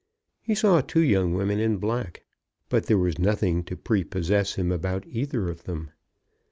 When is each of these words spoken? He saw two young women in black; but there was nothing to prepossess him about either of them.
He 0.41 0.55
saw 0.55 0.81
two 0.81 1.01
young 1.03 1.35
women 1.35 1.59
in 1.59 1.77
black; 1.77 2.23
but 2.69 2.87
there 2.87 2.97
was 2.97 3.19
nothing 3.19 3.63
to 3.65 3.77
prepossess 3.77 4.55
him 4.55 4.71
about 4.71 5.05
either 5.05 5.47
of 5.47 5.65
them. 5.65 5.91